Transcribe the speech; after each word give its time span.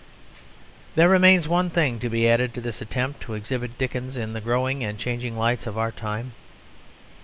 There 0.95 1.07
remains 1.09 1.47
one 1.47 1.69
thing 1.69 1.99
to 1.99 2.09
be 2.09 2.27
added 2.27 2.55
to 2.55 2.61
this 2.61 2.81
attempt 2.81 3.21
to 3.21 3.35
exhibit 3.35 3.77
Dickens 3.77 4.17
in 4.17 4.33
the 4.33 4.41
growing 4.41 4.83
and 4.83 4.97
changing 4.97 5.37
lights 5.37 5.67
of 5.67 5.77
our 5.77 5.91
time. 5.91 6.31